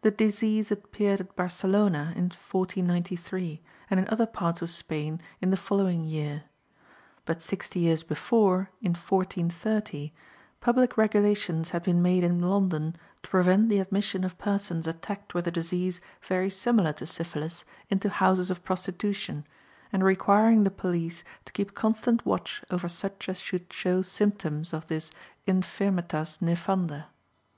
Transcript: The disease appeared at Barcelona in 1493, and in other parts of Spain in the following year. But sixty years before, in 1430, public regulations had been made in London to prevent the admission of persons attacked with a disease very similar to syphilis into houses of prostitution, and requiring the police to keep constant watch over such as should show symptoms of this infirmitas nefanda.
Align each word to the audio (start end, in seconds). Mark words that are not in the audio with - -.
The 0.00 0.10
disease 0.10 0.72
appeared 0.72 1.20
at 1.20 1.36
Barcelona 1.36 2.14
in 2.16 2.30
1493, 2.50 3.60
and 3.90 4.00
in 4.00 4.08
other 4.08 4.24
parts 4.24 4.62
of 4.62 4.70
Spain 4.70 5.20
in 5.42 5.50
the 5.50 5.58
following 5.58 6.00
year. 6.04 6.44
But 7.26 7.42
sixty 7.42 7.80
years 7.80 8.02
before, 8.02 8.70
in 8.80 8.94
1430, 8.94 10.14
public 10.62 10.96
regulations 10.96 11.68
had 11.72 11.82
been 11.82 12.00
made 12.00 12.24
in 12.24 12.40
London 12.40 12.96
to 13.22 13.28
prevent 13.28 13.68
the 13.68 13.78
admission 13.80 14.24
of 14.24 14.38
persons 14.38 14.86
attacked 14.86 15.34
with 15.34 15.46
a 15.46 15.50
disease 15.50 16.00
very 16.26 16.48
similar 16.48 16.94
to 16.94 17.04
syphilis 17.06 17.66
into 17.90 18.08
houses 18.08 18.50
of 18.50 18.64
prostitution, 18.64 19.46
and 19.92 20.02
requiring 20.02 20.64
the 20.64 20.70
police 20.70 21.24
to 21.44 21.52
keep 21.52 21.74
constant 21.74 22.24
watch 22.24 22.64
over 22.70 22.88
such 22.88 23.28
as 23.28 23.38
should 23.38 23.70
show 23.70 24.00
symptoms 24.00 24.72
of 24.72 24.88
this 24.88 25.10
infirmitas 25.46 26.40
nefanda. 26.40 27.08